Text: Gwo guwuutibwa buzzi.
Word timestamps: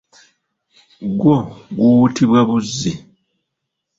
Gwo 1.19 1.35
guwuutibwa 1.75 2.39
buzzi. 2.49 2.91